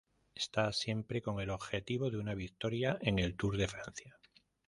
[0.33, 4.17] Está siempre con el objetivo de una victoria en el Tour de Francia.